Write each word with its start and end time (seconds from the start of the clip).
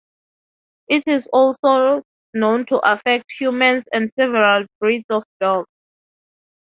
It 0.87 1.03
is 1.05 1.29
known 1.31 2.01
to 2.65 2.79
affect 2.91 3.31
humans 3.39 3.85
and 3.93 4.09
several 4.17 4.65
breeds 4.79 5.05
of 5.11 5.23
dogs. 5.39 5.69